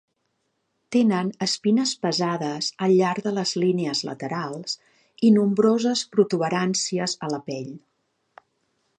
Tenen 0.93 1.27
espines 1.45 1.91
pesades 2.05 2.69
al 2.85 2.93
llarg 3.01 3.27
de 3.27 3.33
les 3.35 3.51
línies 3.63 4.01
laterals 4.09 4.73
i 5.29 5.31
nombroses 5.35 6.03
protuberàncies 6.15 7.15
a 7.29 7.33
la 7.35 7.41
pell. 7.51 7.69